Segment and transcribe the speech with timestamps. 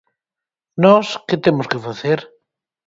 [0.83, 2.19] Nós ¿que temos que facer?